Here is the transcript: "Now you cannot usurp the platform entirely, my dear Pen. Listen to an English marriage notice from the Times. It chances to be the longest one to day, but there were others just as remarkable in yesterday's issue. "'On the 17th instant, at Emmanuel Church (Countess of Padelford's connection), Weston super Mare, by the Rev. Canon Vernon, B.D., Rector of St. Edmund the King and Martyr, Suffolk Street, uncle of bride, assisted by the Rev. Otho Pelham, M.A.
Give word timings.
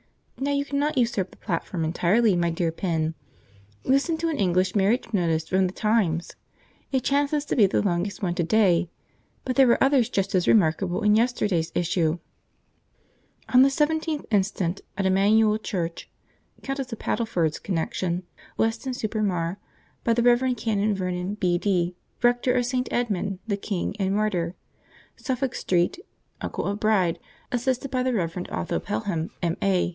"Now 0.39 0.49
you 0.49 0.65
cannot 0.65 0.97
usurp 0.97 1.29
the 1.29 1.37
platform 1.37 1.85
entirely, 1.85 2.35
my 2.35 2.49
dear 2.49 2.71
Pen. 2.71 3.13
Listen 3.83 4.17
to 4.17 4.29
an 4.29 4.39
English 4.39 4.73
marriage 4.73 5.13
notice 5.13 5.47
from 5.47 5.67
the 5.67 5.73
Times. 5.73 6.31
It 6.91 7.03
chances 7.03 7.45
to 7.45 7.55
be 7.55 7.67
the 7.67 7.83
longest 7.83 8.23
one 8.23 8.33
to 8.33 8.43
day, 8.43 8.89
but 9.45 9.55
there 9.55 9.67
were 9.67 9.83
others 9.83 10.09
just 10.09 10.33
as 10.33 10.47
remarkable 10.47 11.03
in 11.03 11.15
yesterday's 11.15 11.71
issue. 11.75 12.17
"'On 13.49 13.61
the 13.61 13.69
17th 13.69 14.25
instant, 14.31 14.81
at 14.97 15.05
Emmanuel 15.05 15.59
Church 15.59 16.09
(Countess 16.63 16.91
of 16.91 16.97
Padelford's 16.97 17.59
connection), 17.59 18.23
Weston 18.57 18.95
super 18.95 19.21
Mare, 19.21 19.59
by 20.03 20.13
the 20.13 20.23
Rev. 20.23 20.55
Canon 20.57 20.95
Vernon, 20.95 21.35
B.D., 21.35 21.95
Rector 22.23 22.55
of 22.55 22.65
St. 22.65 22.87
Edmund 22.89 23.37
the 23.45 23.57
King 23.57 23.95
and 23.99 24.15
Martyr, 24.15 24.55
Suffolk 25.15 25.53
Street, 25.53 25.99
uncle 26.41 26.65
of 26.65 26.79
bride, 26.79 27.19
assisted 27.51 27.91
by 27.91 28.01
the 28.01 28.13
Rev. 28.15 28.47
Otho 28.49 28.79
Pelham, 28.79 29.29
M.A. 29.43 29.89